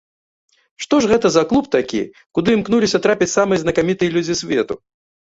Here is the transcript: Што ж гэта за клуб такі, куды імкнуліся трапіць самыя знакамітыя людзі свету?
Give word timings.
Што 0.85 0.99
ж 1.03 1.09
гэта 1.11 1.29
за 1.35 1.43
клуб 1.51 1.65
такі, 1.75 1.99
куды 2.37 2.55
імкнуліся 2.57 3.01
трапіць 3.05 3.29
самыя 3.37 3.59
знакамітыя 3.65 4.15
людзі 4.17 4.39
свету? 4.41 4.79